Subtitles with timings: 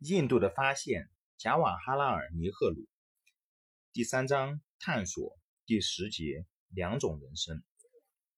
[0.00, 2.86] 印度的发现，贾瓦哈拉尔·尼赫鲁，
[3.94, 7.64] 第三章探索，第十节两种人生。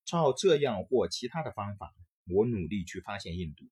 [0.05, 1.93] 照这样或其他的方法，
[2.29, 3.65] 我努力去发现印度，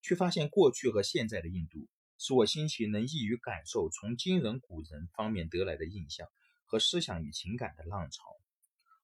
[0.00, 1.86] 去发现过去和现在的印度，
[2.16, 6.26] 使我心情能易于感受从今人古人方面得来的印象
[6.64, 8.22] 和思想与情感的浪潮。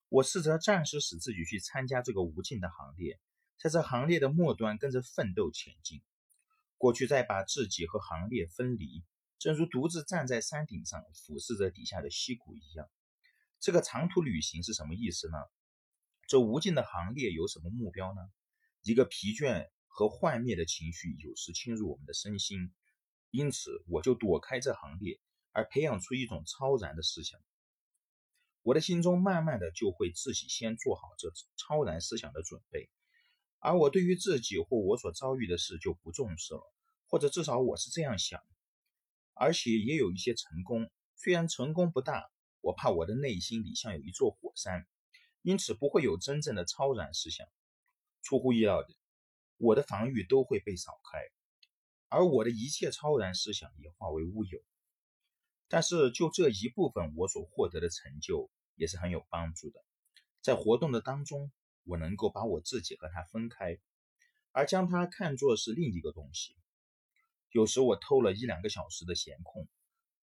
[0.09, 3.21] 我试着暂时使自己去参加这个无尽的行列，
[3.59, 6.01] 在这行列的末端跟着奋斗前进。
[6.81, 9.05] 过去再把自己和行列分离，
[9.39, 12.89] 正如独自站在山顶上俯视着底下的溪谷一样。
[13.59, 15.37] 这个长途旅行是什么意思呢？
[16.27, 18.23] 这无尽的行列有什么目标呢？
[18.81, 22.73] 一个疲倦和幻灭的情绪有时侵入我们的身心，
[23.31, 25.21] 因此我就躲开这行列，
[25.53, 27.39] 而培养出一种超然的思想。
[28.63, 32.89] 我的心中慢慢的就会自己先做好这超然思想的准备。
[33.61, 36.63] 而我对于自己或我所遭遇的事就不重视了，
[37.07, 38.43] 或者至少我是这样想，
[39.35, 42.31] 而且也有一些成功，虽然成功不大。
[42.63, 44.87] 我怕我的内心里像有一座火山，
[45.41, 47.47] 因此不会有真正的超然思想。
[48.23, 48.89] 出乎意料的，
[49.57, 51.19] 我的防御都会被扫开，
[52.09, 54.61] 而我的一切超然思想也化为乌有。
[55.69, 59.83] 但是就这一部分，我所获得的成就也是很有帮助的，
[60.43, 61.51] 在活动的当中。
[61.91, 63.79] 我能够把我自己和他分开，
[64.53, 66.55] 而将它看作是另一个东西。
[67.51, 69.67] 有时我偷了一两个小时的闲空，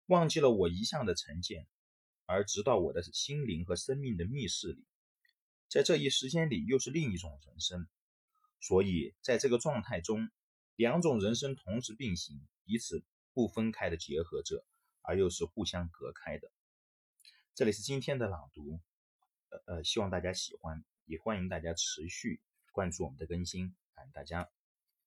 [0.08, 1.68] 忘记了我一向的成见，
[2.26, 4.84] 而直到我的心灵和生命的密室里，
[5.70, 7.88] 在这一时间里又是另一种人生。
[8.60, 10.32] 所以在这个状态中，
[10.76, 14.66] 两种人生同时并行，彼此不分开的结合着，
[15.04, 16.52] 而又是互相隔开的。
[17.54, 18.80] 这里是今天的朗读，
[19.50, 20.84] 呃呃，希望大家喜欢。
[21.06, 24.50] 也欢迎大家持续关注我们的更新，感谢大家。